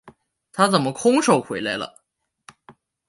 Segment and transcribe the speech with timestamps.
[0.51, 1.95] 他怎么空手回来了？